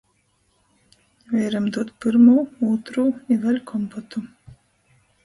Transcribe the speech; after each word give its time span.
Veiram 1.33 1.67
dūd 1.75 1.91
pyrmū, 2.05 2.37
ūtrū 2.71 3.05
i 3.37 3.39
vēļ 3.45 3.61
kompotu... 3.73 4.23